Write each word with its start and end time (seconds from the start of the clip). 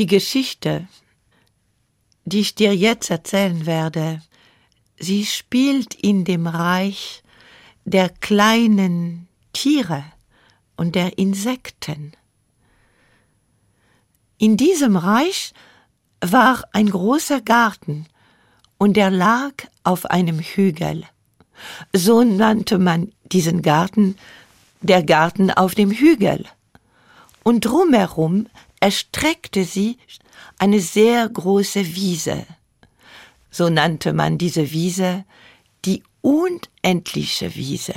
Die 0.00 0.06
Geschichte, 0.06 0.88
die 2.24 2.40
ich 2.40 2.54
dir 2.54 2.74
jetzt 2.74 3.10
erzählen 3.10 3.66
werde, 3.66 4.22
sie 4.98 5.26
spielt 5.26 5.94
in 5.94 6.24
dem 6.24 6.46
Reich 6.46 7.22
der 7.84 8.08
kleinen 8.08 9.28
Tiere 9.52 10.02
und 10.74 10.94
der 10.94 11.18
Insekten. 11.18 12.12
In 14.38 14.56
diesem 14.56 14.96
Reich 14.96 15.52
war 16.22 16.64
ein 16.72 16.88
großer 16.88 17.42
Garten, 17.42 18.06
und 18.78 18.96
er 18.96 19.10
lag 19.10 19.52
auf 19.82 20.06
einem 20.06 20.38
Hügel. 20.38 21.04
So 21.92 22.24
nannte 22.24 22.78
man 22.78 23.12
diesen 23.24 23.60
Garten 23.60 24.16
der 24.80 25.02
Garten 25.02 25.50
auf 25.50 25.74
dem 25.74 25.90
Hügel. 25.90 26.46
Und 27.42 27.66
drumherum 27.66 28.46
erstreckte 28.80 29.64
sie 29.64 29.98
eine 30.58 30.80
sehr 30.80 31.28
große 31.28 31.94
Wiese. 31.94 32.46
So 33.50 33.68
nannte 33.68 34.12
man 34.12 34.38
diese 34.38 34.70
Wiese 34.70 35.24
die 35.84 36.02
unendliche 36.22 37.54
Wiese. 37.54 37.94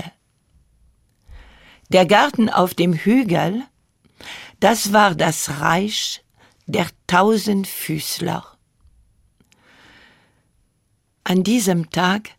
Der 1.90 2.06
Garten 2.06 2.50
auf 2.50 2.74
dem 2.74 2.94
Hügel, 2.94 3.64
das 4.60 4.94
war 4.94 5.16
das 5.16 5.60
Reich 5.60 6.24
der 6.66 6.88
Tausendfüßler. 7.08 8.46
An 11.26 11.44
diesem 11.44 11.90
Tag 11.90 12.30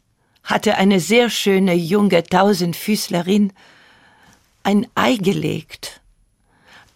hatte 0.42 0.76
eine 0.76 1.00
sehr 1.00 1.30
schöne 1.30 1.74
junge 1.74 2.22
Tausendfüßlerin 2.22 3.52
ein 4.62 4.86
Ei 4.94 5.16
gelegt. 5.16 6.00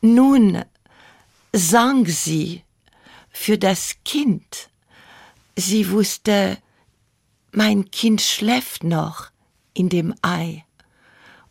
Nun 0.01 0.65
sang 1.53 2.07
sie 2.07 2.63
für 3.31 3.59
das 3.59 3.97
Kind. 4.05 4.71
Sie 5.57 5.91
wusste, 5.91 6.59
mein 7.53 7.91
Kind 7.91 8.21
schläft 8.21 8.85
noch 8.85 9.31
in 9.75 9.89
dem 9.89 10.15
Ei. 10.23 10.65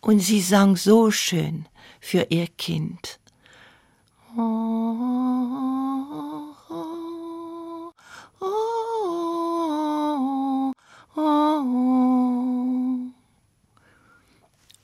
Und 0.02 0.20
sie 0.20 0.42
sang 0.42 0.78
so 0.78 1.12
schön 1.12 1.66
für 2.00 2.28
ihr 2.30 2.48
Kind. 2.48 3.20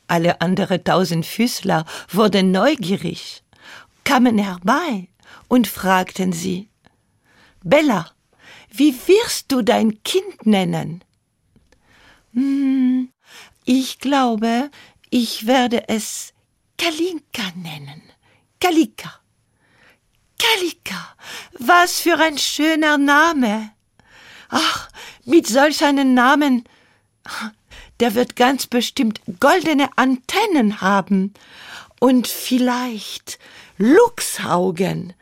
Alle 0.08 0.42
andere 0.42 0.83
Tausendfüßler 0.83 1.86
wurden 2.09 2.52
neugierig, 2.52 3.42
kamen 4.03 4.37
herbei 4.37 5.09
und 5.47 5.67
fragten 5.67 6.33
sie, 6.33 6.69
Bella, 7.63 8.11
wie 8.69 8.93
wirst 9.07 9.51
du 9.51 9.61
dein 9.61 10.03
Kind 10.03 10.45
nennen? 10.45 11.03
Hm, 12.33 13.09
ich 13.65 13.99
glaube, 13.99 14.69
ich 15.09 15.45
werde 15.45 15.87
es 15.89 16.33
Kalinka 16.77 17.43
nennen. 17.55 18.01
Kalika. 18.59 19.19
Kalika, 20.39 21.15
was 21.59 21.99
für 21.99 22.17
ein 22.19 22.37
schöner 22.37 22.97
Name. 22.97 23.71
Ach, 24.49 24.89
mit 25.25 25.47
solch 25.47 25.83
einem 25.83 26.13
Namen, 26.13 26.63
der 27.99 28.15
wird 28.15 28.35
ganz 28.35 28.67
bestimmt 28.67 29.21
goldene 29.39 29.89
Antennen 29.97 30.81
haben 30.81 31.33
und 31.99 32.27
vielleicht 32.27 33.39
Luchsaugen 33.77 35.13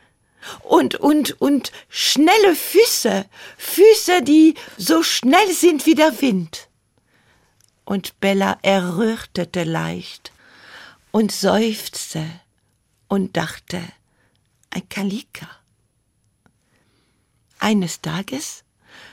und, 0.62 0.96
und, 0.96 1.40
und 1.40 1.72
schnelle 1.88 2.54
Füße, 2.54 3.26
Füße, 3.56 4.22
die 4.22 4.54
so 4.76 5.02
schnell 5.02 5.52
sind 5.52 5.86
wie 5.86 5.94
der 5.94 6.20
Wind. 6.20 6.68
Und 7.84 8.18
Bella 8.20 8.58
errötete 8.62 9.64
leicht 9.64 10.32
und 11.10 11.32
seufzte 11.32 12.24
und 13.08 13.36
dachte, 13.36 13.82
ein 14.70 14.88
Kalika. 14.88 15.48
Eines 17.58 18.00
Tages 18.00 18.64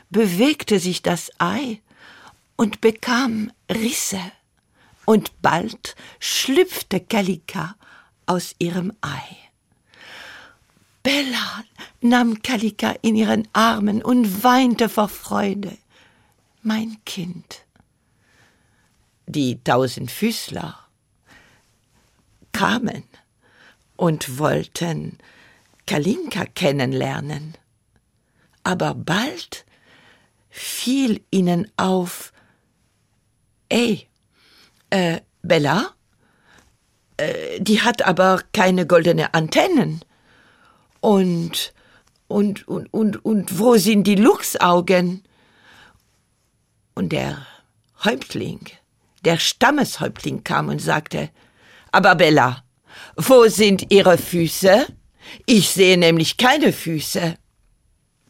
bewegte 0.10 0.80
sich 0.80 1.02
das 1.02 1.32
Ei 1.38 1.82
und 2.56 2.82
bekam 2.82 3.52
Risse, 3.70 4.20
und 5.10 5.42
bald 5.42 5.96
schlüpfte 6.20 7.00
Kalika 7.00 7.76
aus 8.30 8.56
ihrem 8.60 8.94
Ei. 9.02 9.38
Bella 11.02 11.64
nahm 12.02 12.44
Kalika 12.44 12.92
in 13.02 13.16
ihren 13.16 13.48
Armen 13.54 14.04
und 14.04 14.44
weinte 14.44 14.88
vor 14.88 15.10
Freude. 15.10 15.76
Mein 16.62 16.98
Kind. 17.06 17.66
Die 19.26 19.64
Tausendfüßler 19.64 20.78
kamen 22.52 23.04
und 23.96 24.38
wollten 24.38 25.18
Kalinka 25.88 26.46
kennenlernen. 26.46 27.58
Aber 28.64 28.94
bald 28.94 29.66
fiel 30.50 31.24
ihnen 31.32 31.72
auf, 31.78 32.32
ey, 33.70 34.08
äh, 34.92 35.22
Bella, 35.42 35.96
die 37.60 37.82
hat 37.82 38.06
aber 38.06 38.42
keine 38.54 38.86
goldene 38.86 39.34
Antennen. 39.34 40.02
Und, 41.02 41.74
und, 42.28 42.68
und, 42.68 42.94
und, 42.94 43.26
und 43.26 43.60
wo 43.60 43.78
sind 43.78 44.06
die 44.06 44.16
Luchsaugen? 44.16 45.24
Und 46.96 47.12
der 47.12 47.46
Häuptling, 48.04 48.60
der 49.24 49.38
Stammeshäuptling 49.38 50.44
kam 50.44 50.70
und 50.70 50.80
sagte, 50.80 51.30
aber 51.92 52.16
Bella, 52.16 52.64
wo 53.16 53.48
sind 53.48 53.92
Ihre 53.92 54.18
Füße? 54.18 54.86
Ich 55.46 55.70
sehe 55.70 55.98
nämlich 55.98 56.38
keine 56.38 56.74
Füße. 56.74 57.36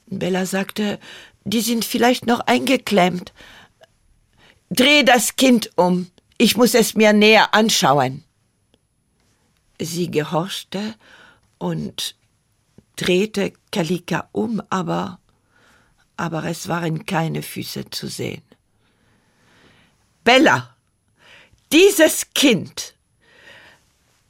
Bella 0.07 0.45
sagte, 0.45 0.99
die 1.44 1.61
sind 1.61 1.85
vielleicht 1.85 2.25
noch 2.25 2.41
eingeklemmt. 2.41 3.33
Dreh 4.69 5.03
das 5.03 5.35
Kind 5.35 5.72
um, 5.75 6.11
ich 6.38 6.57
muss 6.57 6.73
es 6.73 6.95
mir 6.95 7.13
näher 7.13 7.53
anschauen. 7.53 8.23
Sie 9.79 10.12
gehorchte 10.12 10.95
und 11.57 12.16
drehte 12.95 13.53
Kalika 13.72 14.29
um, 14.31 14.62
aber, 14.69 15.19
aber 16.17 16.44
es 16.45 16.67
waren 16.67 17.06
keine 17.06 17.41
Füße 17.41 17.90
zu 17.90 18.07
sehen. 18.07 18.44
Bella, 20.23 20.75
dieses 21.72 22.34
Kind 22.34 22.95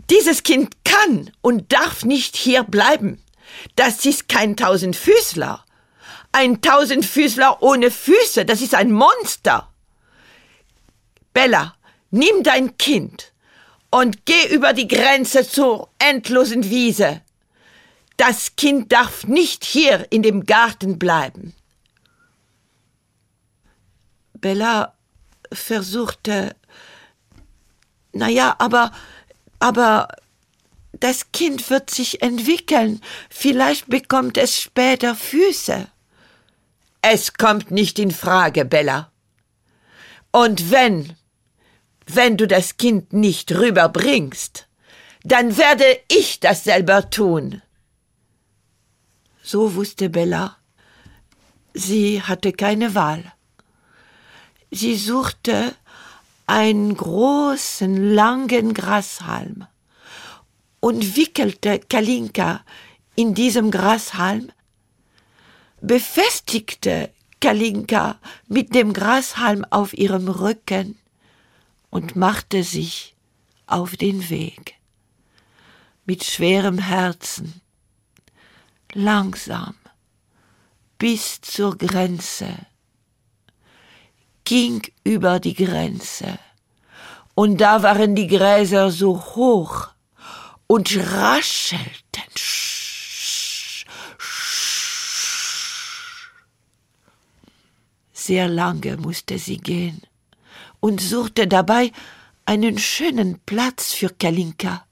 dieses 0.10 0.44
Kind 0.44 0.84
kann 0.84 1.32
und 1.42 1.72
darf 1.72 2.04
nicht 2.04 2.36
hier 2.36 2.64
bleiben. 2.64 3.22
Das 3.76 4.06
ist 4.06 4.28
kein 4.28 4.58
Tausendfüßler. 4.58 5.64
Ein 6.32 6.62
Tausendfüßler 6.62 7.62
ohne 7.62 7.92
Füße, 7.92 8.46
das 8.46 8.62
ist 8.62 8.76
ein 8.76 8.92
Monster. 8.92 9.72
Bella, 11.34 11.76
nimm 12.12 12.44
dein 12.44 12.78
Kind 12.78 13.32
und 13.92 14.26
geh 14.26 14.54
über 14.54 14.74
die 14.74 14.88
Grenze 14.88 15.48
zur 15.48 15.90
endlosen 16.00 16.70
Wiese. 16.70 17.22
Das 18.18 18.56
Kind 18.56 18.92
darf 18.92 19.26
nicht 19.26 19.64
hier 19.64 20.08
in 20.12 20.22
dem 20.22 20.46
Garten 20.46 21.00
bleiben. 21.00 21.54
Bella 24.34 24.94
versuchte, 25.52 26.56
na 28.14 28.30
ja, 28.30 28.56
aber 28.60 28.92
aber 29.60 30.08
das 30.94 31.32
Kind 31.32 31.70
wird 31.70 31.90
sich 31.90 32.22
entwickeln, 32.22 33.02
vielleicht 33.30 33.88
bekommt 33.90 34.38
es 34.38 34.60
später 34.60 35.16
Füße. 35.16 35.88
Es 37.02 37.34
kommt 37.34 37.72
nicht 37.72 38.00
in 38.00 38.12
Frage, 38.12 38.66
Bella. 38.66 39.12
Und 40.32 40.72
wenn, 40.72 41.16
wenn 42.16 42.38
du 42.38 42.48
das 42.48 42.78
Kind 42.78 43.14
nicht 43.14 43.52
rüberbringst, 43.52 44.68
dann 45.24 45.58
werde 45.58 45.86
ich 46.08 46.40
das 46.40 46.64
selber 46.64 47.10
tun. 47.10 47.62
So 49.44 49.76
wusste 49.76 50.10
Bella, 50.10 50.58
sie 51.74 52.22
hatte 52.22 52.52
keine 52.52 52.96
Wahl. 52.96 53.32
Sie 54.72 54.96
suchte 54.96 55.76
einen 56.48 56.96
großen, 56.96 58.14
langen 58.14 58.74
Grashalm 58.74 59.68
und 60.80 61.16
wickelte 61.16 61.80
Kalinka 61.80 62.64
in 63.16 63.36
diesem 63.36 63.70
Grashalm, 63.70 64.52
befestigte 65.82 67.12
Kalinka 67.40 68.20
mit 68.48 68.74
dem 68.74 68.94
Grashalm 68.94 69.66
auf 69.70 69.94
ihrem 69.94 70.28
Rücken 70.28 70.98
und 71.90 72.16
machte 72.16 72.64
sich 72.64 73.16
auf 73.66 73.98
den 73.98 74.30
Weg. 74.30 74.76
Mit 76.06 76.24
schwerem 76.24 76.80
Herzen 76.80 77.62
langsam 78.94 79.76
bis 80.98 81.40
zur 81.42 81.78
Grenze, 81.78 82.58
ging 84.44 84.82
über 85.04 85.40
die 85.40 85.54
Grenze, 85.54 86.38
und 87.36 87.62
da 87.62 87.82
waren 87.84 88.16
die 88.16 88.28
Gräser 88.28 88.92
so 88.92 89.18
hoch 89.18 89.88
und 90.68 90.96
raschelten. 90.98 91.94
Sehr 98.12 98.50
lange 98.50 98.98
musste 98.98 99.40
sie 99.40 99.58
gehen 99.58 100.02
und 100.80 101.02
suchte 101.02 101.48
dabei 101.48 101.92
einen 102.46 102.78
schönen 102.78 103.40
Platz 103.46 103.94
für 103.94 104.10
Kalinka. 104.10 104.86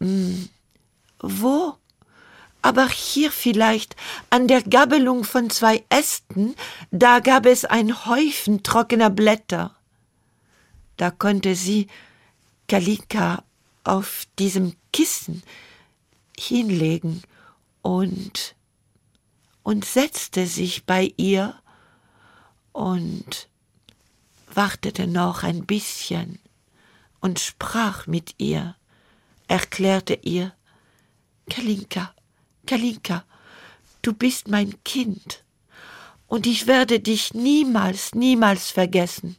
Hm, 0.00 0.48
wo? 1.20 1.74
Aber 2.62 2.88
hier 2.88 3.30
vielleicht, 3.30 3.96
an 4.28 4.46
der 4.46 4.62
Gabelung 4.62 5.24
von 5.24 5.48
zwei 5.48 5.84
Ästen, 5.88 6.54
da 6.90 7.20
gab 7.20 7.46
es 7.46 7.64
ein 7.64 8.04
Häufen 8.06 8.62
trockener 8.62 9.10
Blätter. 9.10 9.74
Da 10.96 11.10
konnte 11.10 11.54
sie 11.54 11.86
Kalika 12.68 13.44
auf 13.84 14.26
diesem 14.38 14.76
Kissen 14.92 15.42
hinlegen 16.38 17.22
und 17.82 18.54
und 19.62 19.84
setzte 19.84 20.46
sich 20.46 20.84
bei 20.84 21.12
ihr 21.16 21.54
und 22.72 23.49
wartete 24.54 25.06
noch 25.06 25.42
ein 25.42 25.66
bisschen 25.66 26.38
und 27.20 27.38
sprach 27.38 28.06
mit 28.06 28.34
ihr, 28.38 28.76
erklärte 29.48 30.14
ihr, 30.22 30.54
Kalinka, 31.48 32.14
Kalinka, 32.66 33.24
du 34.02 34.12
bist 34.12 34.48
mein 34.48 34.82
Kind, 34.84 35.44
und 36.30 36.46
ich 36.46 36.68
werde 36.68 37.00
dich 37.00 37.34
niemals, 37.34 38.14
niemals 38.14 38.70
vergessen. 38.70 39.36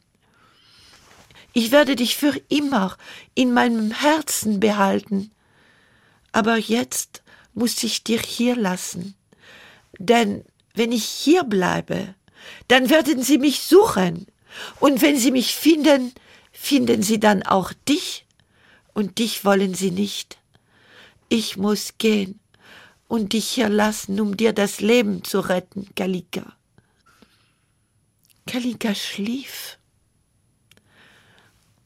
Ich 1.54 1.70
werde 1.70 1.96
dich 1.96 2.16
für 2.16 2.38
immer 2.50 2.98
in 3.34 3.54
meinem 3.54 3.90
Herzen 3.90 4.60
behalten. 4.60 5.30
Aber 6.32 6.58
jetzt 6.58 7.22
muss 7.54 7.82
ich 7.82 8.04
dir 8.04 8.20
hier 8.20 8.56
lassen. 8.56 9.14
Denn 9.98 10.44
wenn 10.74 10.92
ich 10.92 11.04
hier 11.04 11.44
bleibe, 11.44 12.14
dann 12.68 12.90
werden 12.90 13.22
sie 13.22 13.38
mich 13.38 13.60
suchen. 13.60 14.26
Und 14.80 15.02
wenn 15.02 15.16
sie 15.16 15.30
mich 15.30 15.54
finden, 15.54 16.12
finden 16.52 17.02
sie 17.02 17.20
dann 17.20 17.42
auch 17.42 17.72
dich. 17.88 18.26
Und 18.94 19.18
dich 19.18 19.44
wollen 19.44 19.74
sie 19.74 19.90
nicht. 19.90 20.38
Ich 21.28 21.56
muss 21.56 21.94
gehen 21.98 22.40
und 23.08 23.32
dich 23.32 23.48
hier 23.48 23.68
lassen, 23.68 24.20
um 24.20 24.36
dir 24.36 24.52
das 24.52 24.80
Leben 24.80 25.24
zu 25.24 25.40
retten, 25.40 25.88
Kalika. 25.94 26.54
Kalika 28.46 28.94
schlief 28.94 29.78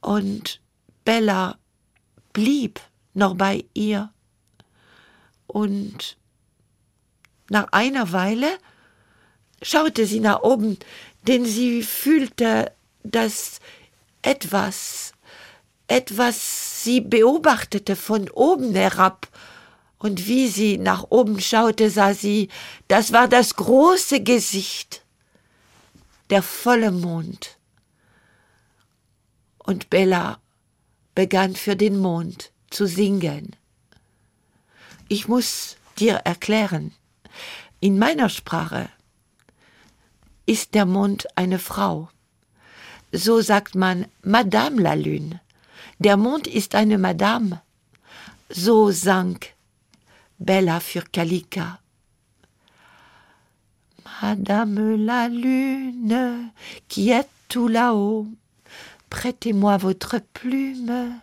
und 0.01 0.61
Bella 1.05 1.59
blieb 2.33 2.81
noch 3.15 3.35
bei 3.35 3.65
ihr. 3.75 4.13
Und 5.47 6.17
nach 7.49 7.69
einer 7.73 8.13
Weile 8.13 8.59
schaute 9.63 10.07
sie 10.07 10.21
nach 10.21 10.43
oben, 10.43 10.79
denn 11.27 11.45
sie 11.45 11.83
fühlte, 11.83 12.73
dass 13.03 13.61
etwas, 14.23 15.13
etwas 15.89 16.85
sie 16.85 17.01
beobachtete 17.01 17.97
von 17.97 18.29
oben 18.31 18.75
herab. 18.75 19.29
Und 19.99 20.27
wie 20.27 20.49
sie 20.49 20.79
nach 20.79 21.07
oben 21.11 21.41
schaute, 21.41 21.91
sah 21.91 22.13
sie, 22.13 22.49
das 22.89 23.13
war 23.13 23.29
das 23.29 23.57
große 23.57 24.23
Gesicht, 24.23 25.03
der 26.31 26.43
volle 26.43 26.91
Mond 26.91 27.57
und 29.67 29.91
Bella 29.91 30.39
begann 31.15 31.57
für 31.57 31.77
den 31.77 31.99
Mond 31.99 32.53
zu 32.71 32.87
singen. 32.87 33.57
Ich 35.09 35.29
muss 35.29 35.77
dir 35.99 36.15
erklären, 36.25 36.93
in 37.81 37.99
meiner 37.99 38.29
Sprache 38.29 38.89
ist 40.47 40.75
der 40.75 40.87
Mond 40.87 41.27
eine 41.37 41.59
Frau. 41.59 42.09
So 43.13 43.41
sagt 43.41 43.75
man 43.75 44.07
Madame 44.23 44.81
la 44.81 44.95
Lune. 44.95 45.41
Der 45.99 46.17
Mond 46.17 46.47
ist 46.47 46.75
eine 46.75 46.99
Madame. 46.99 47.63
So 48.49 48.91
sang 48.91 49.39
Bella 50.39 50.81
für 50.81 51.03
Kalika. 51.13 51.81
Madame 54.23 54.97
la 54.97 55.29
Lune, 55.29 56.53
qui 56.89 57.11
est 57.11 57.29
tout 57.49 57.69
là-haut, 57.69 58.27
Prêtez-moi 59.11 59.77
votre 59.77 60.19
plume 60.35 61.21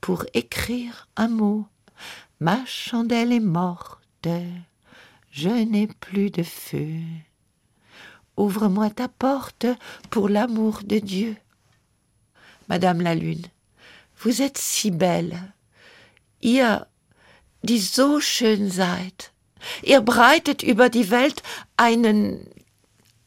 pour 0.00 0.24
écrire 0.34 1.08
un 1.16 1.28
mot. 1.28 1.66
Ma 2.40 2.64
chandelle 2.64 3.32
est 3.32 3.40
morte, 3.40 4.28
je 5.30 5.48
n'ai 5.48 5.86
plus 5.86 6.30
de 6.30 6.42
feu. 6.42 7.00
Ouvre-moi 8.36 8.90
ta 8.90 9.08
porte 9.08 9.66
pour 10.10 10.28
l'amour 10.28 10.80
de 10.82 10.98
Dieu. 10.98 11.36
Madame 12.68 13.00
la 13.00 13.14
Lune, 13.14 13.46
vous 14.18 14.42
êtes 14.42 14.58
si 14.58 14.90
belle. 14.90 15.52
Ihr, 16.40 16.86
die 17.62 17.78
so 17.78 18.20
schön 18.20 18.70
seid. 18.70 19.32
Ihr 19.82 20.00
breitet 20.00 20.62
über 20.62 20.88
die 20.88 21.10
Welt 21.10 21.42
einen, 21.76 22.48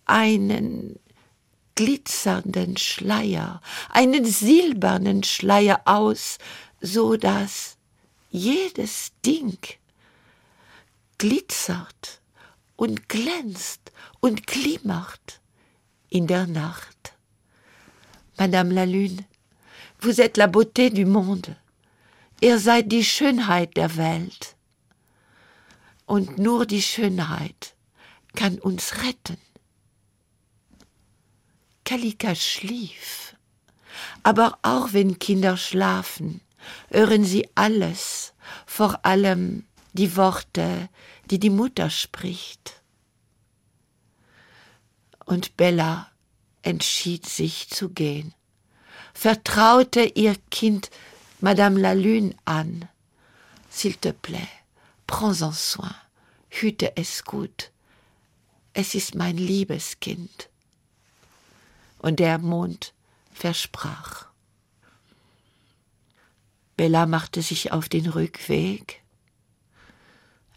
einen 0.06 1.00
glitzernden 1.76 2.78
Schleier, 2.78 3.62
einen 3.90 4.26
silbernen 4.26 5.24
Schleier 5.24 5.82
aus, 5.86 6.38
so 6.82 7.16
dass 7.16 7.78
jedes 8.30 9.12
Ding 9.26 9.58
glitzert 11.18 12.22
und 12.78 13.10
glänzt 13.10 13.92
und 14.22 14.48
glimmert 14.48 15.42
in 16.10 16.28
der 16.28 16.48
Nacht. 16.48 17.18
Madame 18.38 18.74
la 18.74 18.86
Lune, 18.86 19.26
vous 20.00 20.20
êtes 20.22 20.38
la 20.38 20.48
beauté 20.48 20.90
du 20.90 21.06
monde. 21.06 21.58
Ihr 22.40 22.60
seid 22.60 22.92
die 22.92 23.04
Schönheit 23.04 23.76
der 23.76 23.98
Welt. 23.98 24.56
Und 26.06 26.38
nur 26.38 26.66
die 26.66 26.84
Schönheit 26.84 27.76
kann 28.36 28.60
uns 28.60 29.04
retten. 29.04 29.38
Kalika 31.84 32.36
schlief. 32.36 33.36
Aber 34.22 34.60
auch 34.62 34.94
wenn 34.94 35.20
Kinder 35.20 35.58
schlafen, 35.58 36.42
hören 36.92 37.24
sie 37.24 37.50
alles, 37.56 38.34
vor 38.66 39.04
allem 39.04 39.67
die 39.98 40.16
Worte, 40.16 40.90
die 41.30 41.40
die 41.40 41.50
Mutter 41.50 41.90
spricht. 41.90 42.82
Und 45.26 45.58
Bella 45.58 46.12
entschied 46.62 47.26
sich 47.26 47.70
zu 47.70 47.90
gehen, 47.90 48.34
vertraute 49.14 50.04
ihr 50.04 50.36
Kind 50.52 50.90
Madame 51.40 51.80
la 51.80 51.94
Lune 51.94 52.36
an. 52.46 52.88
S'il 53.70 53.96
te 53.96 54.12
plaît, 54.12 54.50
prends 55.06 55.42
en 55.42 55.52
soin, 55.52 55.94
hüte 56.50 56.96
es 56.96 57.24
gut. 57.24 57.72
Es 58.74 58.96
ist 58.96 59.16
mein 59.16 59.38
liebes 59.38 60.00
Kind 60.00 60.50
und 62.00 62.20
der 62.20 62.38
Mond 62.38 62.94
versprach. 63.34 64.28
Bella 66.76 67.06
machte 67.06 67.42
sich 67.42 67.72
auf 67.72 67.90
den 67.90 68.08
Rückweg. 68.08 69.02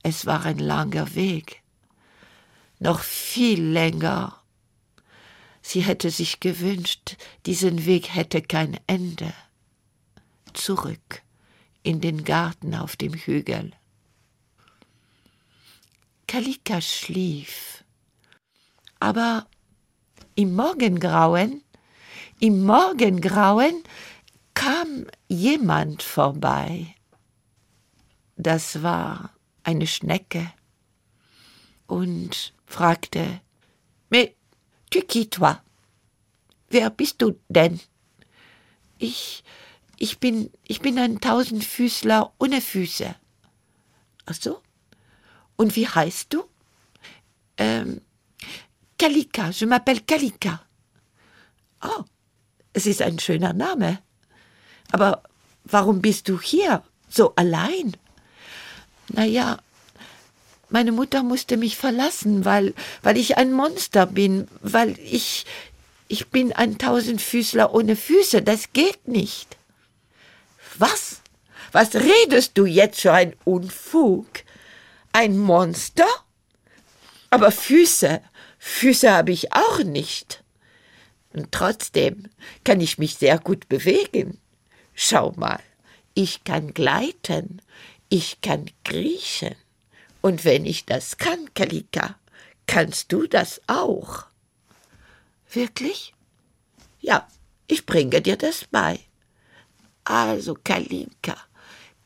Es 0.02 0.26
war 0.26 0.45
ein 0.45 0.59
langer 0.59 1.14
Weg, 1.14 1.62
noch 2.78 3.00
viel 3.00 3.62
länger. 3.62 4.40
Sie 5.62 5.83
hätte 5.83 6.11
sich 6.11 6.40
gewünscht, 6.40 7.16
diesen 7.47 7.85
Weg 7.85 8.14
hätte 8.14 8.40
kein 8.40 8.78
Ende. 8.87 9.33
Zurück 10.54 11.23
in 11.83 12.00
den 12.00 12.25
Garten 12.25 12.75
auf 12.75 12.97
dem 12.97 13.14
Hügel. 13.14 13.73
Kalika 16.26 16.80
schlief, 16.80 17.85
aber 19.00 19.47
im 20.35 20.54
Morgengrauen, 20.54 21.62
im 22.38 22.64
Morgengrauen 22.64 23.83
kam 24.54 25.07
jemand 25.28 26.02
vorbei. 26.02 26.95
Das 28.37 28.83
war 28.83 29.30
eine 29.71 29.87
Schnecke 29.87 30.53
und 31.87 32.53
fragte, 32.67 33.41
Mais 34.11 34.31
tu 34.91 35.00
qui 35.03 35.31
toi? 35.31 35.55
Wer 36.69 36.91
bist 36.91 37.23
du 37.23 37.39
denn? 37.49 37.81
Ich, 38.99 39.45
ich 39.97 40.19
bin, 40.19 40.50
ich 40.67 40.81
bin 40.81 40.99
ein 40.99 41.21
Tausendfüßler 41.21 42.33
ohne 42.39 42.61
Füße. 42.61 43.15
Ach 44.27 44.35
so? 44.35 44.61
Und 45.57 45.77
wie 45.77 45.89
heißt 45.89 46.33
du? 46.33 46.45
Ähm, 47.57 48.00
Kalika, 48.99 49.50
je 49.50 49.67
m'appelle 49.67 50.03
Kalika. 50.07 50.62
Oh, 51.83 52.05
es 52.73 52.87
ist 52.87 53.03
ein 53.03 53.19
schöner 53.19 53.53
Name. 53.53 54.03
Aber 54.93 55.23
warum 55.65 56.03
bist 56.03 56.29
du 56.29 56.41
hier, 56.41 56.83
so 57.09 57.35
allein? 57.37 57.97
Na 59.12 59.25
ja, 59.25 59.59
meine 60.69 60.93
Mutter 60.93 61.23
musste 61.23 61.57
mich 61.57 61.76
verlassen, 61.76 62.45
weil, 62.45 62.75
weil 63.02 63.17
ich 63.17 63.37
ein 63.37 63.52
Monster 63.52 64.07
bin, 64.07 64.47
weil 64.62 64.99
ich, 65.00 65.45
ich 66.09 66.29
bin 66.29 66.52
ein 66.52 66.79
Tausendfüßler 66.79 67.75
ohne 67.75 67.97
Füße, 67.97 68.43
das 68.43 68.73
geht 68.73 69.09
nicht. 69.09 69.57
Was? 70.79 71.21
Was 71.73 71.95
redest 71.95 72.52
du 72.55 72.67
jetzt 72.67 73.00
für 73.00 73.12
ein 73.12 73.35
Unfug? 73.45 74.26
Ein 75.12 75.38
Monster? 75.38 76.07
Aber 77.31 77.50
Füße, 77.50 78.21
Füße 78.59 79.11
habe 79.11 79.33
ich 79.33 79.52
auch 79.52 79.79
nicht. 79.85 80.43
Und 81.33 81.52
trotzdem 81.52 82.29
kann 82.64 82.81
ich 82.81 82.99
mich 82.99 83.17
sehr 83.17 83.38
gut 83.38 83.69
bewegen. 83.69 84.38
Schau 84.95 85.33
mal, 85.37 85.61
ich 86.14 86.45
kann 86.45 86.75
gleiten, 86.75 87.62
ich 88.11 88.40
kann 88.43 88.67
kriechen. 88.85 89.55
Und 90.21 90.45
wenn 90.45 90.67
ich 90.67 90.85
das 90.85 91.17
kann, 91.17 91.55
Kalika, 91.55 92.17
kannst 92.67 93.11
du 93.12 93.26
das 93.26 93.62
auch. 93.67 94.26
Wirklich? 95.50 96.12
Ja, 97.00 97.26
ich 97.67 97.87
bringe 97.87 98.21
dir 98.21 98.37
das 98.37 98.67
bei. 98.71 99.00
Also, 100.05 100.55
Kalinka, 100.62 101.37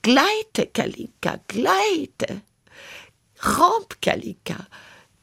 gleite, 0.02 0.66
Kalinka, 0.72 1.40
gleite. 1.48 2.42
Romp, 3.44 4.00
Kalinka, 4.00 4.66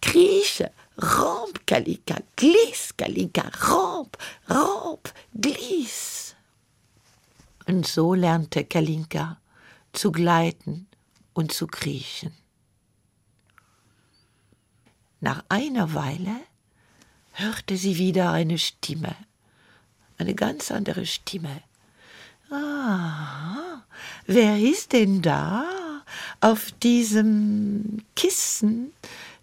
krieche, 0.01 0.71
romp, 1.01 1.65
Kalinka, 1.65 2.17
gliss, 2.35 2.95
Kalinka, 2.97 3.50
romp, 3.69 4.17
romp, 4.50 5.13
gliss. 5.33 6.35
Und 7.67 7.88
so 7.88 8.13
lernte 8.13 8.65
Kalinka 8.65 9.40
zu 9.93 10.12
gleiten 10.12 10.88
und 11.33 11.51
zu 11.51 11.67
kriechen. 11.67 12.33
Nach 15.19 15.43
einer 15.50 15.93
Weile 15.93 16.36
hörte 17.33 17.77
sie 17.77 17.98
wieder 17.98 18.31
eine 18.31 18.57
Stimme, 18.57 19.15
eine 20.17 20.33
ganz 20.33 20.71
andere 20.71 21.05
Stimme. 21.05 21.62
Ah, 22.50 23.83
wer 24.25 24.57
ist 24.57 24.93
denn 24.93 25.21
da 25.21 25.63
auf 26.41 26.71
diesem 26.83 28.03
Kissen? 28.15 28.91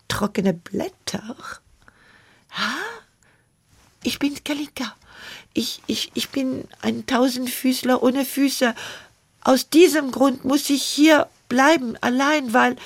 Trockene 0.08 0.54
Blätter. 0.54 1.36
Ha? 2.50 2.74
Ich 4.02 4.18
bin 4.18 4.42
Kalika. 4.42 4.96
Ich, 5.54 5.82
ich, 5.86 6.10
ich 6.14 6.30
bin 6.30 6.66
ein 6.82 7.06
Tausendfüßler 7.06 8.02
ohne 8.02 8.24
Füße. 8.24 8.74
Aus 9.48 9.70
diesem 9.70 10.10
Grund 10.10 10.44
muss 10.44 10.68
ich 10.68 10.82
hier 10.82 11.26
bleiben, 11.48 11.96
allein, 12.02 12.52
weil 12.52 12.76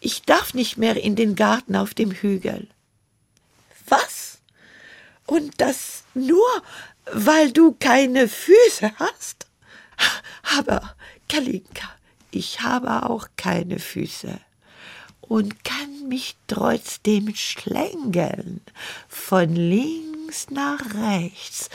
ich 0.00 0.22
darf 0.22 0.54
nicht 0.54 0.76
mehr 0.76 1.00
in 1.00 1.14
den 1.14 1.36
Garten 1.36 1.76
auf 1.76 1.94
dem 1.94 2.10
Hügel. 2.10 2.66
Was? 3.86 4.38
Und 5.24 5.60
das 5.60 6.02
nur, 6.14 6.48
weil 7.12 7.52
du 7.52 7.76
keine 7.78 8.26
Füße 8.26 8.90
hast? 8.96 9.46
Aber, 10.58 10.96
Kalinka, 11.28 11.88
ich 12.32 12.60
habe 12.60 13.08
auch 13.08 13.28
keine 13.36 13.78
Füße 13.78 14.40
und 15.20 15.62
kann 15.62 16.08
mich 16.08 16.34
trotzdem 16.48 17.36
schlängeln, 17.36 18.62
von 19.08 19.54
links 19.54 20.50
nach 20.50 20.80
rechts, 20.92 21.70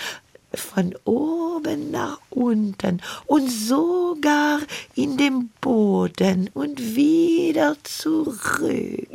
von 0.58 0.96
oben 1.04 1.92
nach 1.92 2.20
unten 2.30 3.02
und 3.26 3.50
sogar 3.50 4.60
in 4.96 5.18
den 5.18 5.50
Boden 5.62 6.50
und 6.54 6.96
wieder 6.96 7.76
zurück. 7.84 9.10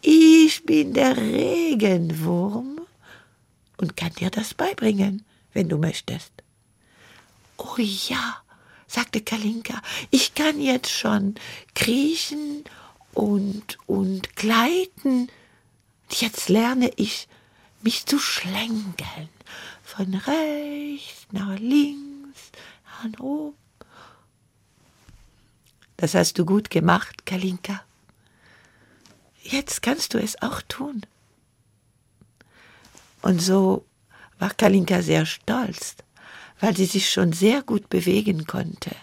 Ich 0.00 0.64
bin 0.64 0.92
der 0.92 1.16
Regenwurm 1.16 2.80
und 3.78 3.96
kann 3.96 4.12
dir 4.14 4.30
das 4.30 4.54
beibringen, 4.54 5.24
wenn 5.52 5.68
du 5.68 5.78
möchtest. 5.78 6.32
Oh 7.58 7.76
ja, 7.78 8.42
sagte 8.86 9.20
Kalinka, 9.20 9.80
ich 10.10 10.34
kann 10.34 10.60
jetzt 10.60 10.90
schon 10.90 11.34
kriechen 11.74 12.64
und, 13.14 13.78
und 13.86 14.36
gleiten. 14.36 15.28
Jetzt 16.10 16.48
lerne 16.48 16.90
ich, 16.96 17.28
mich 17.82 18.06
zu 18.06 18.18
schlängeln 18.18 19.28
von 19.92 20.14
rechts 20.14 21.26
nach 21.32 21.58
links, 21.58 22.50
nach 22.86 23.20
oben. 23.20 23.56
Das 25.98 26.14
hast 26.14 26.38
du 26.38 26.46
gut 26.46 26.70
gemacht, 26.70 27.26
Kalinka. 27.26 27.82
Jetzt 29.42 29.82
kannst 29.82 30.14
du 30.14 30.18
es 30.18 30.40
auch 30.40 30.62
tun. 30.62 31.02
Und 33.20 33.42
so 33.42 33.84
war 34.38 34.50
Kalinka 34.54 35.02
sehr 35.02 35.26
stolz, 35.26 35.96
weil 36.58 36.74
sie 36.74 36.86
sich 36.86 37.10
schon 37.10 37.32
sehr 37.34 37.62
gut 37.62 37.90
bewegen 37.90 38.46
konnte. 38.46 38.96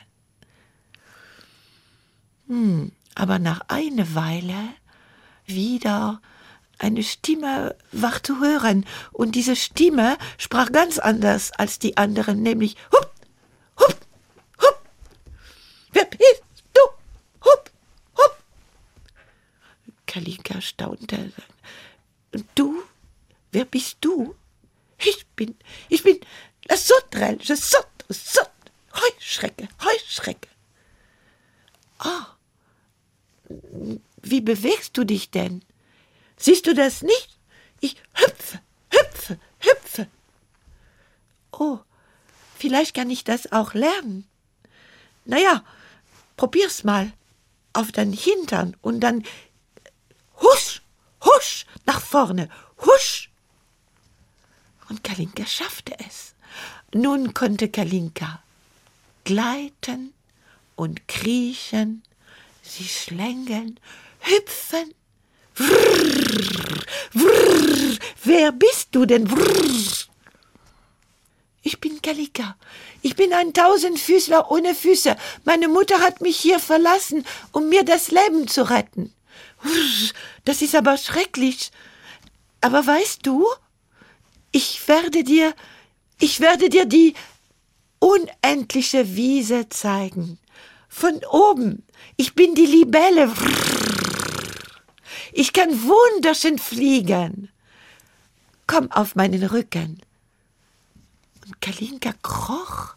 Hm, 2.48 2.92
aber 3.14 3.38
nach 3.38 3.62
einer 3.68 4.16
Weile 4.16 4.70
wieder 5.46 6.20
eine 6.80 7.04
Stimme 7.04 7.76
war 7.92 8.24
zu 8.24 8.40
hören, 8.40 8.86
und 9.12 9.36
diese 9.36 9.56
Stimme 9.56 10.18
sprach 10.38 10.72
ganz 10.72 10.98
anders 10.98 11.52
als 11.52 11.80
die 11.80 11.98
anderen, 11.98 12.42
nämlich 12.42 12.76
Hup, 12.92 13.14
Hup, 13.80 13.98
Hup. 14.62 14.82
Wer 15.92 16.06
bist 16.06 16.44
du? 16.74 16.82
Hup, 17.46 17.72
Hup. 18.18 18.44
Kalika 20.08 20.62
staunte. 20.62 21.32
Du? 22.56 22.84
Wer 23.52 23.66
bist 23.66 23.98
du? 24.02 24.36
Ich 25.00 25.26
bin, 25.36 25.58
ich 25.90 26.04
bin 26.04 26.20
la 26.68 26.78
Sauterelle, 26.78 27.40
je 27.42 27.56
saute, 27.56 28.06
saute. 28.10 28.50
Heuschrecke, 28.94 29.68
Heuschrecke. 29.84 30.50
Ah, 32.00 32.36
wie 34.22 34.42
bewegst 34.42 34.98
du 34.98 35.04
dich 35.04 35.32
denn? 35.32 35.64
Siehst 36.40 36.66
du 36.66 36.74
das 36.74 37.02
nicht? 37.04 37.38
Ich 37.82 37.98
hüpfe, 38.14 38.62
hüpfe, 38.92 39.38
hüpfe. 39.60 40.08
Oh, 41.52 41.80
vielleicht 42.58 42.96
kann 42.96 43.10
ich 43.10 43.26
das 43.26 43.52
auch 43.52 43.74
lernen. 43.74 44.26
Na 45.26 45.38
ja, 45.38 45.64
probier's 46.38 46.86
mal 46.86 47.12
auf 47.74 47.92
dein 47.92 48.14
Hintern 48.14 48.76
und 48.82 49.02
dann 49.02 49.24
husch, 50.42 50.82
husch 51.24 51.66
nach 51.86 52.02
vorne, 52.02 52.50
husch. 52.80 53.30
Und 54.88 55.04
Kalinka 55.04 55.46
schaffte 55.46 55.94
es. 56.08 56.36
Nun 56.94 57.34
konnte 57.34 57.70
Kalinka 57.70 58.42
gleiten 59.26 60.14
und 60.76 61.08
kriechen, 61.10 62.02
sich 62.64 63.04
schlängeln, 63.04 63.80
hüpfen 64.22 64.94
Vrrr, 65.60 66.86
vrrr, 67.14 67.98
wer 68.24 68.52
bist 68.54 68.88
du 68.92 69.06
denn? 69.06 69.28
Vrrr. 69.28 70.08
Ich 71.64 71.82
bin 71.82 72.02
Kalika. 72.02 72.56
Ich 73.02 73.18
bin 73.18 73.34
ein 73.34 73.54
Tausendfüßler 73.54 74.50
ohne 74.52 74.74
Füße. 74.74 75.18
Meine 75.44 75.68
Mutter 75.68 76.00
hat 76.00 76.22
mich 76.22 76.38
hier 76.38 76.60
verlassen, 76.60 77.26
um 77.52 77.68
mir 77.68 77.84
das 77.84 78.10
Leben 78.10 78.48
zu 78.48 78.70
retten. 78.70 79.14
Das 80.46 80.62
ist 80.62 80.76
aber 80.76 80.98
schrecklich. 80.98 81.72
Aber 82.62 82.88
weißt 82.88 83.26
du, 83.26 83.46
ich 84.52 84.88
werde 84.88 85.26
dir, 85.26 85.54
ich 86.20 86.40
werde 86.40 86.70
dir 86.70 86.86
die 86.86 87.16
unendliche 88.00 89.16
Wiese 89.16 89.68
zeigen. 89.68 90.40
Von 90.88 91.20
oben. 91.30 91.86
Ich 92.16 92.34
bin 92.34 92.56
die 92.56 92.66
Libelle. 92.66 93.30
Ich 95.34 95.54
kann 95.54 95.70
wunderschön 95.70 96.58
fliegen. 96.58 97.50
Komm 98.68 98.92
auf 98.92 99.16
meinen 99.16 99.44
Rücken. 99.44 100.02
Und 101.46 101.62
Kalinka 101.62 102.14
kroch 102.22 102.96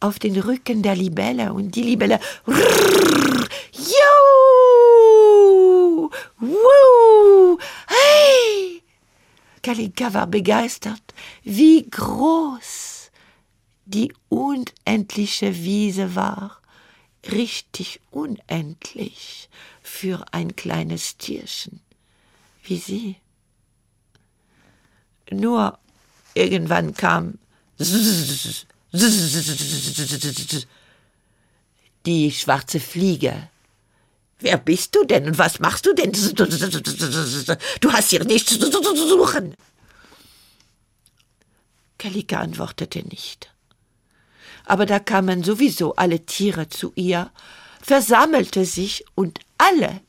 auf 0.00 0.18
den 0.18 0.38
Rücken 0.38 0.82
der 0.82 0.96
Libelle 0.96 1.52
und 1.52 1.74
die 1.74 1.82
Libelle. 1.82 2.20
Rrr! 2.46 2.80
Wuh! 6.38 7.58
Hey! 7.86 8.82
Kalinka 9.62 10.14
war 10.14 10.26
begeistert, 10.26 11.02
wie 11.42 11.88
groß 11.88 13.10
die 13.84 14.12
unendliche 14.28 15.54
Wiese 15.54 16.14
war, 16.14 16.60
richtig 17.30 18.00
unendlich 18.10 19.50
für 19.90 20.24
ein 20.32 20.56
kleines 20.56 21.16
Tierchen 21.18 21.80
wie 22.62 22.78
sie. 22.78 23.16
Nur 25.30 25.78
irgendwann 26.34 26.94
kam 26.94 27.38
die 32.06 32.32
schwarze 32.32 32.80
Fliege. 32.80 33.48
Wer 34.38 34.56
bist 34.56 34.94
du 34.94 35.04
denn 35.04 35.26
und 35.26 35.38
was 35.38 35.60
machst 35.60 35.84
du 35.86 35.94
denn? 35.94 36.12
Du 37.80 37.92
hast 37.92 38.10
hier 38.10 38.24
nichts 38.24 38.58
zu 38.58 38.70
suchen. 38.70 39.54
Kalika 41.98 42.40
antwortete 42.40 43.06
nicht. 43.06 43.52
Aber 44.64 44.86
da 44.86 44.98
kamen 44.98 45.44
sowieso 45.44 45.96
alle 45.96 46.24
Tiere 46.24 46.70
zu 46.70 46.92
ihr, 46.94 47.30
versammelte 47.82 48.64
sich 48.64 49.04
und 49.14 49.40
alle 49.60 50.00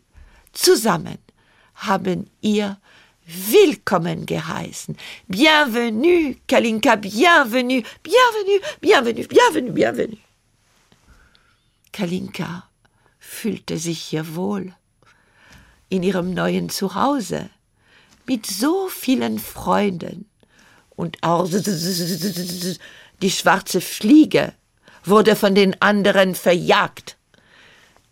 zusammen 0.54 1.18
haben 1.76 2.30
ihr 2.42 2.80
willkommen 3.26 4.26
geheißen. 4.26 4.98
Bienvenue, 5.28 6.36
Kalinka, 6.48 6.96
bienvenue, 6.96 7.84
bienvenue, 8.02 8.62
bienvenue, 8.80 9.28
bienvenue, 9.28 9.72
bienvenue. 9.74 10.18
Kalinka 11.92 12.70
fühlte 13.20 13.78
sich 13.78 14.02
hier 14.02 14.36
wohl 14.36 14.74
in 15.90 16.04
ihrem 16.04 16.34
neuen 16.34 16.70
Zuhause 16.70 17.50
mit 18.26 18.46
so 18.46 18.88
vielen 18.88 19.38
Freunden 19.40 20.30
und 20.92 21.18
auch 21.22 21.50
die 23.22 23.32
schwarze 23.32 23.82
Fliege 23.82 24.54
wurde 25.04 25.36
von 25.36 25.56
den 25.56 25.82
anderen 25.82 26.36
verjagt. 26.36 27.18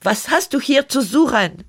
Was 0.02 0.30
hast 0.30 0.54
du 0.54 0.60
hier 0.60 0.88
zu 0.88 1.02
suchen? 1.02 1.66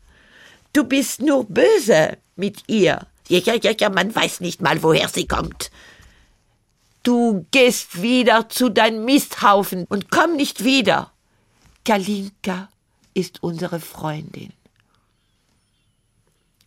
Du 0.72 0.84
bist 0.84 1.20
nur 1.20 1.44
böse 1.44 2.18
mit 2.37 2.62
ihr. 2.68 3.06
Ja, 3.28 3.38
ja, 3.38 3.54
ja, 3.54 3.72
ja, 3.78 3.90
man 3.90 4.14
weiß 4.14 4.40
nicht 4.40 4.60
mal, 4.60 4.82
woher 4.82 5.08
sie 5.08 5.26
kommt. 5.26 5.70
Du 7.02 7.46
gehst 7.50 8.02
wieder 8.02 8.49
zu 8.49 8.68
deinem 8.68 9.04
Misthaufen 9.04 9.84
und 9.88 10.10
komm 10.10 10.37
nicht 10.37 10.64
wieder. 10.64 11.12
Kalinka 11.84 12.68
ist 13.14 13.42
unsere 13.42 13.80
Freundin. 13.80 14.52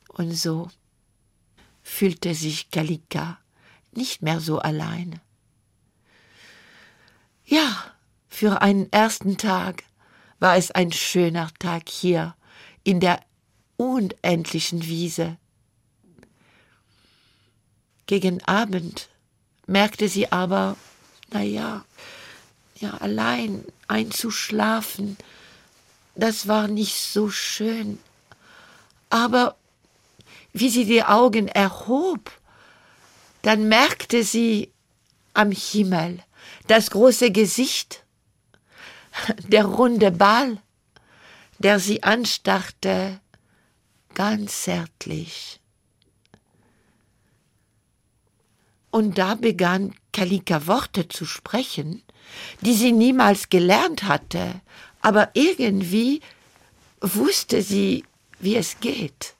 Und 0.07 0.31
so 0.31 0.69
fühlte 1.81 2.33
sich 2.33 2.71
Kalinka 2.71 3.37
nicht 3.91 4.21
mehr 4.21 4.39
so 4.39 4.59
allein. 4.59 5.19
Ja, 7.45 7.83
für 8.29 8.61
einen 8.61 8.91
ersten 8.91 9.37
Tag 9.37 9.83
war 10.43 10.57
es 10.57 10.71
ein 10.71 10.91
schöner 10.91 11.49
Tag 11.57 11.87
hier 11.87 12.35
in 12.83 12.99
der 12.99 13.21
unendlichen 13.77 14.85
Wiese. 14.85 15.37
Gegen 18.07 18.43
Abend 18.43 19.07
merkte 19.67 20.09
sie 20.09 20.33
aber, 20.33 20.75
na 21.31 21.41
ja, 21.41 21.85
ja, 22.75 22.89
allein 22.95 23.63
einzuschlafen, 23.87 25.15
das 26.15 26.45
war 26.49 26.67
nicht 26.67 26.99
so 26.99 27.29
schön. 27.29 27.97
Aber 29.09 29.55
wie 30.51 30.67
sie 30.67 30.83
die 30.83 31.05
Augen 31.05 31.47
erhob, 31.47 32.31
dann 33.43 33.69
merkte 33.69 34.25
sie 34.25 34.73
am 35.33 35.53
Himmel 35.53 36.19
das 36.67 36.91
große 36.91 37.31
Gesicht, 37.31 38.02
der 39.47 39.65
runde 39.65 40.11
Ball, 40.11 40.57
der 41.59 41.79
sie 41.79 42.03
anstarrte 42.03 43.19
ganz 44.13 44.63
zärtlich. 44.63 45.59
Und 48.91 49.17
da 49.17 49.35
begann 49.35 49.95
Kalika 50.11 50.67
Worte 50.67 51.07
zu 51.07 51.25
sprechen, 51.25 52.03
die 52.61 52.73
sie 52.73 52.91
niemals 52.91 53.49
gelernt 53.49 54.03
hatte, 54.03 54.61
aber 55.01 55.31
irgendwie 55.33 56.21
wusste 57.01 57.61
sie, 57.61 58.05
wie 58.39 58.55
es 58.55 58.79
geht. 58.79 59.35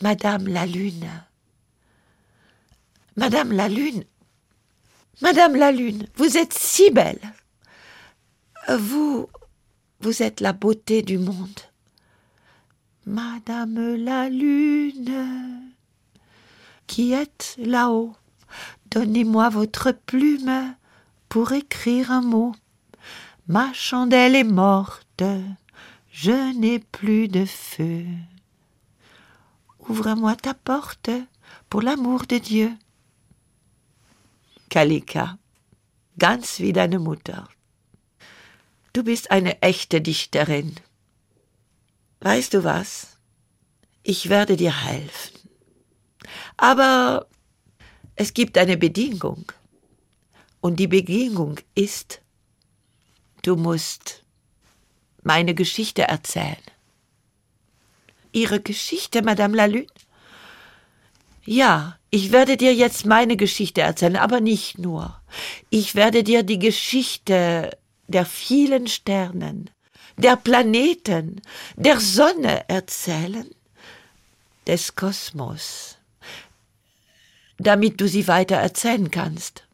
Madame 0.00 0.50
la 0.50 0.64
Lune. 0.64 1.26
Madame 3.14 3.54
la 3.54 3.66
Lune. 3.66 4.06
Madame 5.22 5.56
la 5.56 5.70
Lune, 5.70 6.06
vous 6.16 6.38
êtes 6.38 6.54
si 6.54 6.90
belle. 6.90 7.20
Vous, 8.68 9.28
vous 10.00 10.22
êtes 10.22 10.40
la 10.40 10.54
beauté 10.54 11.02
du 11.02 11.18
monde. 11.18 11.60
Madame 13.04 13.96
la 13.96 14.30
Lune, 14.30 15.72
qui 16.86 17.12
êtes 17.12 17.56
là-haut, 17.58 18.14
donnez-moi 18.90 19.50
votre 19.50 19.92
plume 19.92 20.74
pour 21.28 21.52
écrire 21.52 22.10
un 22.10 22.22
mot. 22.22 22.54
Ma 23.46 23.72
chandelle 23.74 24.36
est 24.36 24.44
morte, 24.44 25.22
je 26.10 26.58
n'ai 26.58 26.78
plus 26.78 27.28
de 27.28 27.44
feu. 27.44 28.04
Ouvre-moi 29.88 30.34
ta 30.36 30.54
porte, 30.54 31.10
pour 31.68 31.82
l'amour 31.82 32.22
de 32.28 32.38
Dieu. 32.38 32.72
Kalika, 34.70 35.38
ganz 36.18 36.60
wie 36.60 36.72
deine 36.72 37.00
Mutter. 37.00 37.48
Du 38.92 39.02
bist 39.04 39.30
eine 39.30 39.60
echte 39.62 40.00
Dichterin. 40.00 40.76
Weißt 42.20 42.54
du 42.54 42.64
was? 42.64 43.18
Ich 44.02 44.28
werde 44.28 44.56
dir 44.56 44.84
helfen. 44.84 45.50
Aber 46.56 47.26
es 48.14 48.32
gibt 48.32 48.56
eine 48.58 48.76
Bedingung. 48.76 49.52
Und 50.60 50.76
die 50.76 50.88
Bedingung 50.88 51.58
ist, 51.74 52.20
du 53.42 53.56
musst 53.56 54.24
meine 55.22 55.54
Geschichte 55.54 56.02
erzählen. 56.02 56.62
Ihre 58.32 58.60
Geschichte, 58.60 59.22
Madame 59.22 59.56
Lalune? 59.56 59.86
Ja, 61.44 61.98
ich 62.10 62.32
werde 62.32 62.56
dir 62.56 62.74
jetzt 62.74 63.06
meine 63.06 63.36
Geschichte 63.36 63.80
erzählen, 63.80 64.16
aber 64.16 64.40
nicht 64.40 64.78
nur. 64.78 65.20
Ich 65.70 65.94
werde 65.94 66.22
dir 66.22 66.42
die 66.42 66.58
Geschichte 66.58 67.76
der 68.08 68.26
vielen 68.26 68.88
Sternen, 68.88 69.70
der 70.16 70.36
Planeten, 70.36 71.40
der 71.76 72.00
Sonne 72.00 72.68
erzählen, 72.68 73.48
des 74.66 74.94
Kosmos, 74.94 75.96
damit 77.58 78.00
du 78.00 78.08
sie 78.08 78.28
weiter 78.28 78.56
erzählen 78.56 79.10
kannst. 79.10 79.64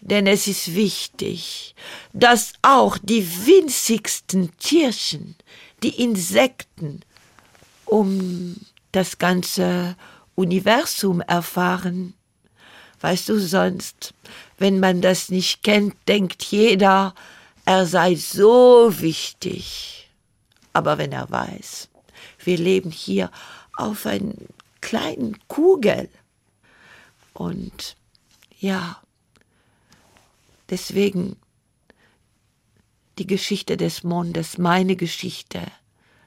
Denn 0.00 0.26
es 0.26 0.46
ist 0.46 0.74
wichtig, 0.74 1.74
dass 2.12 2.54
auch 2.62 2.98
die 2.98 3.46
winzigsten 3.46 4.56
Tierchen, 4.58 5.36
die 5.82 6.02
Insekten, 6.02 7.00
um 7.84 8.56
das 8.92 9.18
ganze 9.18 9.96
Universum 10.34 11.20
erfahren. 11.20 12.14
Weißt 13.00 13.28
du, 13.28 13.38
sonst, 13.38 14.14
wenn 14.58 14.80
man 14.80 15.00
das 15.00 15.30
nicht 15.30 15.62
kennt, 15.62 15.96
denkt 16.06 16.42
jeder, 16.44 17.14
er 17.64 17.86
sei 17.86 18.14
so 18.14 18.92
wichtig. 19.00 20.10
Aber 20.72 20.98
wenn 20.98 21.12
er 21.12 21.30
weiß, 21.30 21.88
wir 22.44 22.58
leben 22.58 22.90
hier 22.90 23.30
auf 23.76 24.06
einer 24.06 24.34
kleinen 24.80 25.38
Kugel. 25.48 26.08
Und 27.32 27.96
ja, 28.58 29.00
deswegen 30.68 31.36
die 33.18 33.26
Geschichte 33.26 33.76
des 33.76 34.02
Mondes, 34.02 34.58
meine 34.58 34.96
Geschichte, 34.96 35.60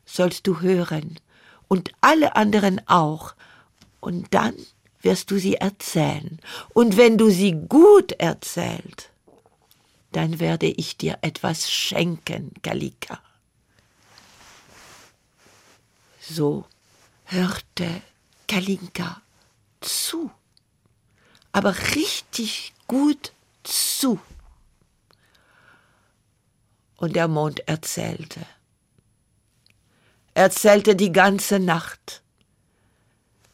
sollst 0.06 0.48
du 0.48 0.62
hören 0.62 1.20
und 1.68 1.92
alle 2.02 2.36
anderen 2.36 2.88
auch. 2.88 3.34
Und 4.04 4.34
dann 4.34 4.54
wirst 5.02 5.32
du 5.32 5.40
sie 5.40 5.56
erzählen. 5.56 6.38
Und 6.74 6.98
wenn 6.98 7.18
du 7.18 7.30
sie 7.30 7.54
gut 7.54 8.12
erzählt, 8.12 9.12
dann 10.12 10.42
werde 10.42 10.66
ich 10.66 10.98
dir 10.98 11.20
etwas 11.22 11.72
schenken, 11.72 12.52
Kalika. 12.62 13.22
So 16.20 16.66
hörte 17.24 18.02
Kalinka 18.46 19.22
zu, 19.80 20.30
aber 21.54 21.74
richtig 21.96 22.74
gut 22.86 23.32
zu. 23.64 24.20
Und 26.98 27.16
der 27.16 27.30
Mond 27.30 27.62
erzählte. 27.70 28.46
Erzählte 30.34 30.98
die 30.98 31.14
ganze 31.14 31.60
Nacht 31.62 32.23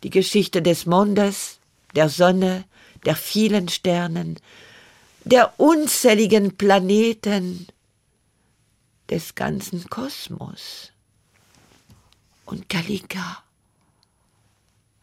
die 0.04 0.10
Geschichte 0.10 0.62
des 0.62 0.86
Mondes, 0.86 1.60
der 1.96 2.10
Sonne, 2.10 2.66
der 3.06 3.16
vielen 3.16 3.70
Sternen, 3.70 4.40
der 5.24 5.60
unzähligen 5.60 6.58
Planeten, 6.58 7.68
des 9.10 9.36
ganzen 9.36 9.90
Kosmos. 9.90 10.92
Und 12.46 12.70
Kalika 12.70 13.44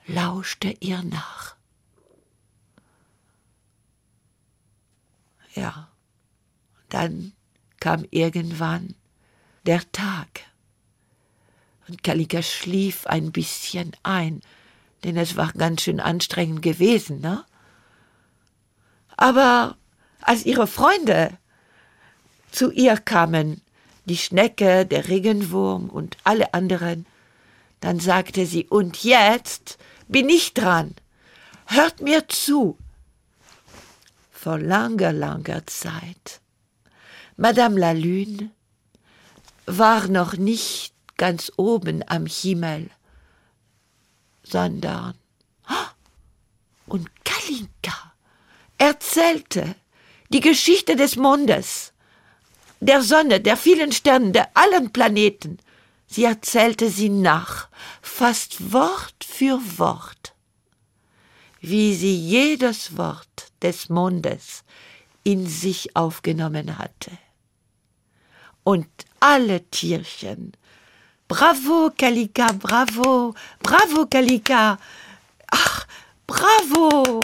lauschte 0.06 0.76
ihr 0.80 1.02
nach. 1.02 1.56
Ja, 5.54 5.88
dann 6.88 7.32
kam 7.80 8.04
irgendwann 8.10 8.94
der 9.64 9.90
Tag. 9.92 10.42
Und 11.88 12.02
Kalika 12.02 12.42
schlief 12.42 13.06
ein 13.06 13.32
bisschen 13.32 13.92
ein, 14.02 14.42
denn 15.06 15.16
es 15.16 15.36
war 15.36 15.52
ganz 15.52 15.82
schön 15.82 16.00
anstrengend 16.00 16.62
gewesen, 16.62 17.20
ne? 17.20 17.44
Aber 19.16 19.76
als 20.20 20.44
ihre 20.44 20.66
Freunde 20.66 21.38
zu 22.50 22.70
ihr 22.72 22.96
kamen, 22.96 23.62
die 24.04 24.16
Schnecke, 24.16 24.84
der 24.84 25.08
Regenwurm 25.08 25.88
und 25.88 26.16
alle 26.24 26.52
anderen, 26.54 27.06
dann 27.80 28.00
sagte 28.00 28.46
sie, 28.46 28.66
und 28.66 29.04
jetzt 29.04 29.78
bin 30.08 30.28
ich 30.28 30.54
dran. 30.54 30.94
Hört 31.66 32.00
mir 32.00 32.28
zu. 32.28 32.76
Vor 34.30 34.58
langer, 34.58 35.12
langer 35.12 35.66
Zeit. 35.66 36.40
Madame 37.36 37.78
la 37.78 37.92
Lune 37.92 38.50
war 39.66 40.08
noch 40.08 40.36
nicht 40.36 40.94
ganz 41.16 41.52
oben 41.56 42.02
am 42.08 42.26
Himmel, 42.26 42.90
sondern 44.48 45.14
und 46.86 47.08
Kalinka 47.24 48.12
erzählte 48.78 49.74
die 50.30 50.40
Geschichte 50.40 50.96
des 50.96 51.16
Mondes, 51.16 51.92
der 52.80 53.02
Sonne, 53.02 53.40
der 53.40 53.56
vielen 53.56 53.92
Sterne, 53.92 54.32
der 54.32 54.56
allen 54.56 54.92
Planeten. 54.92 55.58
Sie 56.06 56.24
erzählte 56.24 56.90
sie 56.90 57.08
nach, 57.08 57.68
fast 58.02 58.72
Wort 58.72 59.24
für 59.24 59.60
Wort, 59.78 60.34
wie 61.60 61.94
sie 61.94 62.16
jedes 62.16 62.96
Wort 62.96 63.52
des 63.62 63.88
Mondes 63.88 64.64
in 65.24 65.46
sich 65.46 65.96
aufgenommen 65.96 66.78
hatte. 66.78 67.10
Und 68.62 68.88
alle 69.20 69.68
Tierchen. 69.70 70.52
Bravo, 71.28 71.90
Kalika, 71.96 72.52
bravo, 72.52 73.34
bravo, 73.60 74.06
Kalika. 74.06 74.78
Ach, 75.50 75.86
bravo. 76.26 77.20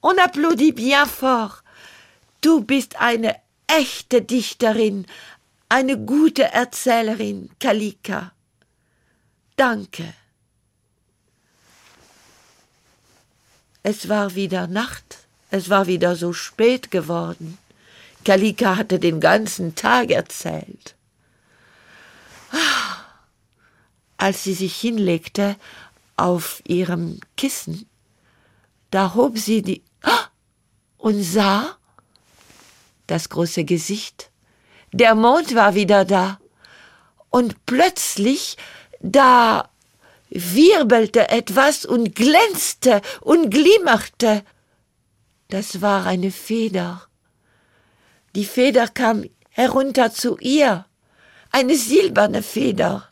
On 0.00 0.18
applaudit 0.18 0.74
bien 0.74 1.06
fort. 1.06 1.62
Du 2.40 2.62
bist 2.62 3.00
eine 3.00 3.36
echte 3.68 4.22
Dichterin, 4.22 5.06
eine 5.68 5.98
gute 5.98 6.44
Erzählerin, 6.52 7.50
Kalika. 7.60 8.32
Danke. 9.56 10.14
Es 13.82 14.08
war 14.08 14.34
wieder 14.34 14.66
Nacht, 14.66 15.26
es 15.50 15.70
war 15.70 15.86
wieder 15.86 16.16
so 16.16 16.32
spät 16.32 16.90
geworden. 16.90 17.58
Kalika 18.24 18.76
hatte 18.76 18.98
den 18.98 19.20
ganzen 19.20 19.74
Tag 19.74 20.10
erzählt. 20.10 20.94
Als 24.18 24.44
sie 24.44 24.54
sich 24.54 24.76
hinlegte 24.76 25.56
auf 26.16 26.60
ihrem 26.66 27.20
Kissen, 27.36 27.88
da 28.90 29.14
hob 29.14 29.38
sie 29.38 29.62
die 29.62 29.82
und 30.98 31.22
sah 31.22 31.76
das 33.06 33.28
große 33.28 33.64
Gesicht. 33.64 34.30
Der 34.92 35.14
Mond 35.14 35.54
war 35.54 35.74
wieder 35.74 36.04
da. 36.04 36.38
Und 37.30 37.64
plötzlich, 37.66 38.56
da 39.00 39.70
wirbelte 40.30 41.30
etwas 41.30 41.84
und 41.84 42.14
glänzte 42.14 43.00
und 43.20 43.50
glimmerte. 43.50 44.44
Das 45.48 45.80
war 45.80 46.06
eine 46.06 46.30
Feder. 46.30 47.02
Die 48.34 48.44
Feder 48.44 48.88
kam 48.88 49.24
herunter 49.50 50.12
zu 50.12 50.36
ihr, 50.38 50.84
eine 51.50 51.76
silberne 51.76 52.42
Feder, 52.42 53.07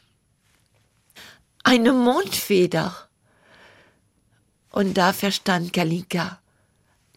eine 1.67 1.93
Mondfeder. 1.93 2.95
Und 4.71 4.95
da 4.95 5.13
verstand 5.13 5.73
Kalika, 5.73 6.41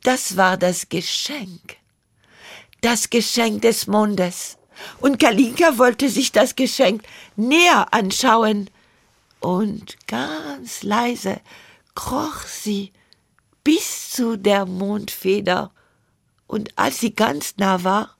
das 0.04 0.38
war 0.38 0.58
das 0.58 0.90
Geschenk 0.90 1.80
das 2.82 3.10
Geschenk 3.10 3.62
des 3.62 3.88
Mondes. 3.88 4.58
Und 5.00 5.20
Kalinka 5.20 5.78
wollte 5.78 6.10
sich 6.10 6.32
das 6.32 6.56
Geschenk 6.56 7.04
näher 7.36 7.94
anschauen. 7.94 8.70
Und 9.40 9.98
ganz 10.08 10.84
leise 10.84 11.42
kroch 11.96 12.44
sie 12.44 12.92
bis 13.64 14.12
zu 14.12 14.38
der 14.38 14.66
Mondfeder. 14.66 15.72
Und 16.48 16.78
als 16.78 17.00
sie 17.00 17.14
ganz 17.14 17.56
nah 17.58 17.84
war, 17.84 18.16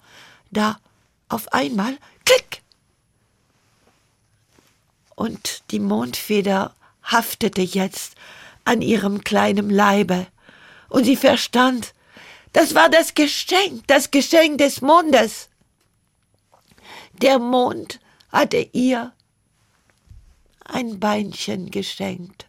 da 0.52 0.80
auf 1.30 1.52
einmal 1.54 1.98
klick! 2.26 2.59
Und 5.20 5.70
die 5.72 5.82
Mondfeder 5.82 6.74
haftete 7.04 7.62
jetzt 7.62 8.16
an 8.64 8.82
ihrem 8.82 9.22
kleinen 9.26 9.70
Leibe. 9.70 10.28
Und 10.88 11.04
sie 11.04 11.18
verstand, 11.18 11.94
das 12.54 12.74
war 12.74 12.88
das 12.88 13.16
Geschenk, 13.16 13.86
das 13.88 14.12
Geschenk 14.12 14.60
des 14.60 14.80
Mondes. 14.80 15.50
Der 17.22 17.38
Mond 17.38 18.00
hatte 18.32 18.70
ihr 18.72 19.12
ein 20.64 21.02
Beinchen 21.02 21.70
geschenkt. 21.70 22.48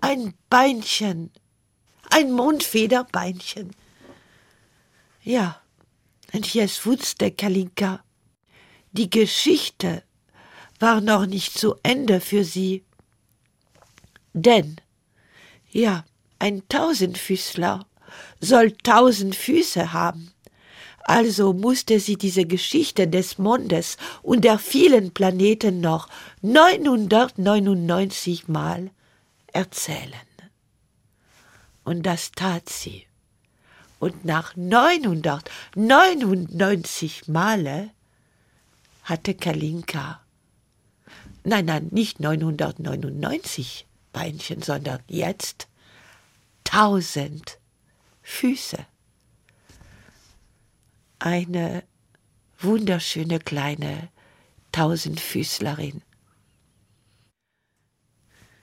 Ein 0.00 0.34
Beinchen, 0.48 1.32
ein 2.10 2.30
Mondfederbeinchen. 2.30 3.74
Ja, 5.24 5.60
und 6.32 6.54
jetzt 6.54 6.86
wusste 6.86 7.32
Kalinka, 7.32 8.04
die 8.92 9.10
Geschichte 9.10 10.04
war 10.82 11.00
noch 11.00 11.26
nicht 11.26 11.56
zu 11.56 11.76
Ende 11.82 12.20
für 12.20 12.44
sie. 12.44 12.84
Denn, 14.34 14.76
ja, 15.70 16.04
ein 16.38 16.62
Tausendfüßler 16.68 17.86
soll 18.40 18.72
tausend 18.72 19.34
Füße 19.36 19.92
haben. 19.92 20.32
Also 21.04 21.52
musste 21.52 22.00
sie 22.00 22.16
diese 22.16 22.46
Geschichte 22.46 23.06
des 23.08 23.36
Mondes 23.38 23.96
und 24.22 24.44
der 24.44 24.58
vielen 24.58 25.12
Planeten 25.12 25.80
noch 25.80 26.08
999 26.42 28.46
Mal 28.48 28.90
erzählen. 29.52 30.12
Und 31.84 32.04
das 32.04 32.32
tat 32.32 32.68
sie. 32.68 33.06
Und 33.98 34.24
nach 34.24 34.56
999 34.56 37.28
Male 37.28 37.90
hatte 39.04 39.34
Kalinka, 39.34 40.21
nein, 41.44 41.64
nein, 41.66 41.88
nicht 41.90 42.20
999 42.20 43.86
Beinchen, 44.12 44.62
sondern 44.62 45.00
jetzt 45.08 45.68
tausend 46.64 47.58
Füße. 48.22 48.78
Eine 51.18 51.82
wunderschöne 52.60 53.38
kleine 53.38 54.08
Tausendfüßlerin. 54.72 56.02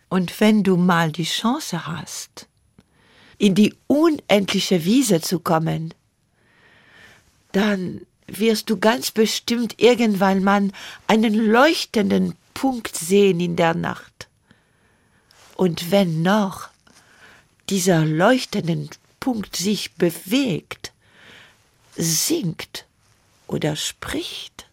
Und 0.10 0.40
wenn 0.40 0.64
du 0.64 0.76
mal 0.76 1.12
die 1.12 1.24
Chance 1.24 1.86
hast, 1.86 2.48
in 3.38 3.56
die 3.56 3.76
unendliche 3.88 4.84
Wiese 4.84 5.22
zu 5.22 5.40
kommen, 5.40 5.94
dann 7.52 8.02
wirst 8.28 8.70
du 8.70 8.78
ganz 8.78 9.12
bestimmt 9.12 9.80
irgendwann 9.82 10.44
mal 10.44 10.70
einen 11.08 11.34
leuchtenden 11.34 12.36
Punkt 12.60 12.94
sehen 12.94 13.40
in 13.40 13.56
der 13.56 13.74
Nacht. 13.74 14.28
Und 15.56 15.92
wenn 15.92 16.24
noch 16.24 16.68
dieser 17.70 18.04
leuchtenden 18.04 18.90
Punkt 19.22 19.56
sich 19.56 19.94
bewegt, 19.94 20.92
singt 21.96 22.86
oder 23.48 23.78
spricht, 23.78 24.68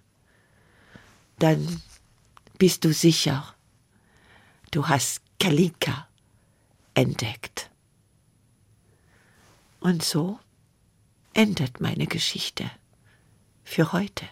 dann 1.39 1.81
bist 2.59 2.85
du 2.85 2.93
sicher, 2.93 3.55
du 4.73 4.89
hast 4.89 5.21
Kalika 5.39 6.09
entdeckt. 6.95 7.71
Und 9.79 10.03
so 10.03 10.41
endet 11.35 11.81
meine 11.81 12.09
Geschichte 12.09 12.69
für 13.63 13.93
heute. 13.93 14.27